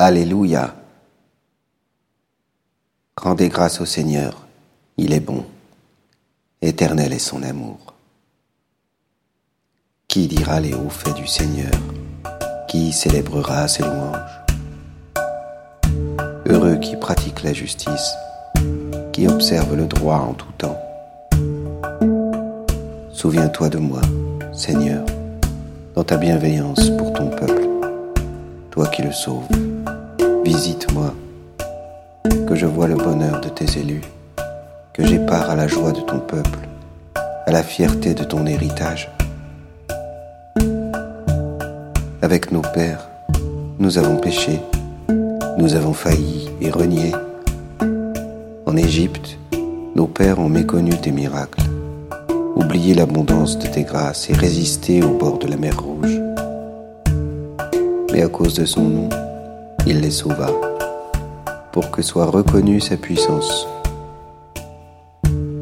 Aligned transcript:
Alléluia. 0.00 0.76
Rendez 3.20 3.48
grâce 3.48 3.80
au 3.80 3.84
Seigneur, 3.84 4.46
il 4.96 5.12
est 5.12 5.18
bon, 5.18 5.44
éternel 6.62 7.12
est 7.12 7.18
son 7.18 7.42
amour. 7.42 7.94
Qui 10.06 10.28
dira 10.28 10.60
les 10.60 10.72
hauts 10.72 10.88
faits 10.88 11.16
du 11.16 11.26
Seigneur? 11.26 11.72
Qui 12.68 12.92
célébrera 12.92 13.66
ses 13.66 13.82
louanges? 13.82 14.38
Heureux 16.46 16.76
qui 16.76 16.94
pratique 16.94 17.42
la 17.42 17.52
justice, 17.52 18.14
qui 19.12 19.26
observe 19.26 19.74
le 19.74 19.86
droit 19.86 20.18
en 20.18 20.34
tout 20.34 20.52
temps. 20.58 20.78
Souviens-toi 23.10 23.68
de 23.68 23.78
moi, 23.78 24.02
Seigneur, 24.52 25.04
dans 25.96 26.04
ta 26.04 26.16
bienveillance 26.16 26.88
pour 26.90 27.12
ton 27.14 27.30
peuple, 27.30 27.66
toi 28.70 28.86
qui 28.86 29.02
le 29.02 29.10
sauves. 29.10 29.48
Visite-moi, 30.48 31.12
que 32.46 32.54
je 32.54 32.64
vois 32.64 32.88
le 32.88 32.94
bonheur 32.94 33.38
de 33.42 33.50
tes 33.50 33.78
élus, 33.78 34.00
que 34.94 35.04
j'ai 35.06 35.18
part 35.18 35.50
à 35.50 35.54
la 35.54 35.68
joie 35.68 35.92
de 35.92 36.00
ton 36.00 36.20
peuple, 36.20 36.60
à 37.44 37.52
la 37.52 37.62
fierté 37.62 38.14
de 38.14 38.24
ton 38.24 38.46
héritage. 38.46 39.10
Avec 42.22 42.50
nos 42.50 42.62
pères, 42.62 43.10
nous 43.78 43.98
avons 43.98 44.16
péché, 44.16 44.58
nous 45.58 45.74
avons 45.74 45.92
failli 45.92 46.48
et 46.62 46.70
renié. 46.70 47.12
En 48.64 48.74
Égypte, 48.74 49.36
nos 49.94 50.06
pères 50.06 50.38
ont 50.38 50.48
méconnu 50.48 50.92
tes 50.92 51.12
miracles, 51.12 51.60
oublié 52.56 52.94
l'abondance 52.94 53.58
de 53.58 53.66
tes 53.66 53.82
grâces 53.82 54.30
et 54.30 54.34
résisté 54.34 55.02
au 55.02 55.10
bord 55.10 55.38
de 55.38 55.46
la 55.46 55.58
mer 55.58 55.78
Rouge. 55.78 56.18
Mais 58.14 58.22
à 58.22 58.28
cause 58.28 58.54
de 58.54 58.64
son 58.64 58.84
nom, 58.84 59.08
il 59.88 60.00
les 60.00 60.10
sauva, 60.10 60.50
pour 61.72 61.90
que 61.90 62.02
soit 62.02 62.26
reconnue 62.26 62.78
sa 62.78 62.98
puissance. 62.98 63.66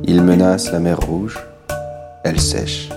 Il 0.02 0.20
menace 0.20 0.72
la 0.72 0.80
mer 0.80 0.98
Rouge, 0.98 1.38
elle 2.24 2.40
sèche. 2.40 2.88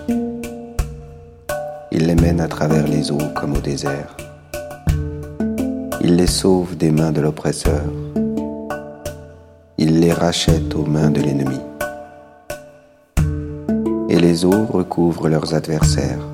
Il 1.91 2.07
les 2.07 2.15
mène 2.15 2.41
à 2.41 2.47
travers 2.47 2.87
les 2.87 3.11
eaux 3.11 3.29
comme 3.35 3.53
au 3.53 3.59
désert. 3.59 4.17
Il 6.01 6.15
les 6.15 6.25
sauve 6.25 6.75
des 6.75 6.89
mains 6.89 7.11
de 7.11 7.21
l'oppresseur. 7.21 7.83
Il 9.77 9.99
les 9.99 10.11
rachète 10.11 10.73
aux 10.73 10.85
mains 10.85 11.11
de 11.11 11.21
l'ennemi. 11.21 11.59
Et 14.09 14.19
les 14.19 14.45
eaux 14.45 14.65
recouvrent 14.65 15.29
leurs 15.29 15.53
adversaires. 15.53 16.25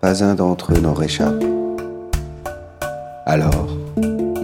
Pas 0.00 0.22
un 0.22 0.36
d'entre 0.36 0.74
eux 0.74 0.80
n'en 0.80 0.94
réchappe. 0.94 1.51
Alors, 3.24 3.68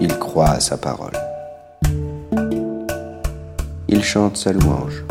il 0.00 0.16
croit 0.18 0.50
à 0.50 0.60
sa 0.60 0.76
parole. 0.76 1.18
Il 3.88 4.04
chante 4.04 4.36
sa 4.36 4.52
louange. 4.52 5.04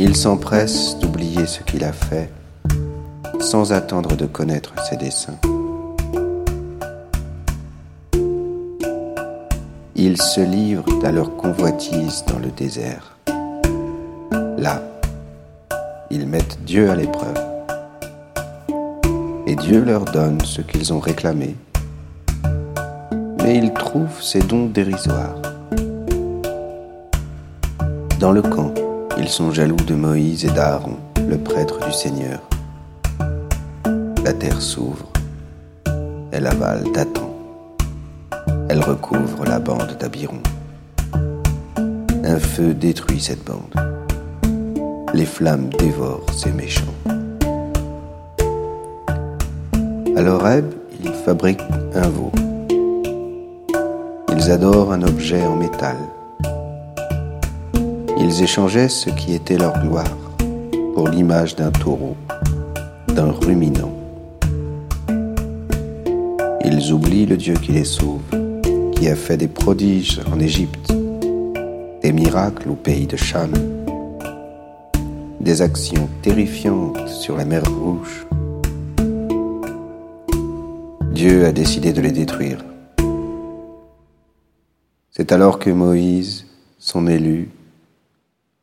Il 0.00 0.16
s'empresse 0.16 0.98
d'oublier 0.98 1.46
ce 1.46 1.62
qu'il 1.62 1.84
a 1.84 1.92
fait 1.92 2.30
sans 3.40 3.72
attendre 3.72 4.16
de 4.16 4.26
connaître 4.26 4.72
ses 4.84 4.96
desseins. 4.96 5.38
Ils 9.94 10.20
se 10.20 10.40
livrent 10.40 11.04
à 11.04 11.12
leur 11.12 11.36
convoitise 11.36 12.24
dans 12.26 12.38
le 12.38 12.50
désert. 12.50 13.16
Là, 14.58 14.82
ils 16.10 16.26
mettent 16.26 16.58
Dieu 16.64 16.90
à 16.90 16.96
l'épreuve. 16.96 17.53
Et 19.46 19.56
Dieu 19.56 19.84
leur 19.84 20.04
donne 20.06 20.40
ce 20.42 20.62
qu'ils 20.62 20.92
ont 20.92 21.00
réclamé. 21.00 21.54
Mais 23.42 23.58
ils 23.58 23.72
trouvent 23.74 24.22
ces 24.22 24.40
dons 24.40 24.66
dérisoires. 24.66 25.36
Dans 28.18 28.32
le 28.32 28.40
camp, 28.40 28.72
ils 29.18 29.28
sont 29.28 29.52
jaloux 29.52 29.76
de 29.76 29.94
Moïse 29.94 30.46
et 30.46 30.50
d'Aaron, 30.50 30.96
le 31.28 31.36
prêtre 31.36 31.78
du 31.84 31.92
Seigneur. 31.92 32.40
La 34.24 34.32
terre 34.32 34.62
s'ouvre, 34.62 35.12
elle 36.32 36.46
avale 36.46 36.84
Dathan, 36.94 37.36
elle 38.70 38.80
recouvre 38.80 39.44
la 39.44 39.58
bande 39.58 39.98
d'Abiron. 40.00 40.40
Un 42.24 42.38
feu 42.38 42.72
détruit 42.72 43.20
cette 43.20 43.44
bande, 43.44 43.74
les 45.12 45.26
flammes 45.26 45.68
dévorent 45.78 46.32
ces 46.32 46.50
méchants. 46.50 46.94
À 50.24 50.26
l'Oreb, 50.26 50.72
ils 51.02 51.12
fabriquent 51.12 51.60
un 51.92 52.08
veau. 52.08 52.32
Ils 54.32 54.50
adorent 54.50 54.92
un 54.92 55.02
objet 55.02 55.44
en 55.44 55.54
métal. 55.54 55.98
Ils 58.18 58.42
échangeaient 58.42 58.88
ce 58.88 59.10
qui 59.10 59.34
était 59.34 59.58
leur 59.58 59.78
gloire 59.82 60.16
pour 60.94 61.08
l'image 61.08 61.56
d'un 61.56 61.70
taureau, 61.70 62.16
d'un 63.08 63.32
ruminant. 63.32 63.92
Ils 66.64 66.90
oublient 66.90 67.26
le 67.26 67.36
Dieu 67.36 67.56
qui 67.56 67.72
les 67.72 67.84
sauve, 67.84 68.22
qui 68.92 69.10
a 69.10 69.16
fait 69.16 69.36
des 69.36 69.48
prodiges 69.48 70.22
en 70.32 70.40
Égypte, 70.40 70.90
des 72.02 72.12
miracles 72.12 72.70
au 72.70 72.76
pays 72.76 73.06
de 73.06 73.16
Cham, 73.18 73.52
des 75.38 75.60
actions 75.60 76.08
terrifiantes 76.22 77.08
sur 77.08 77.36
la 77.36 77.44
mer 77.44 77.62
Rouge. 77.66 78.24
Dieu 81.26 81.46
a 81.46 81.52
décidé 81.52 81.94
de 81.94 82.02
les 82.02 82.12
détruire. 82.12 82.62
C'est 85.10 85.32
alors 85.32 85.58
que 85.58 85.70
Moïse, 85.70 86.44
son 86.78 87.06
élu, 87.06 87.48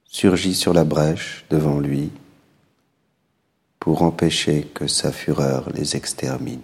surgit 0.05 0.53
sur 0.53 0.71
la 0.71 0.83
brèche 0.83 1.43
devant 1.49 1.79
lui 1.79 2.11
pour 3.79 4.03
empêcher 4.03 4.67
que 4.75 4.85
sa 4.85 5.11
fureur 5.11 5.71
les 5.73 5.95
extermine. 5.95 6.61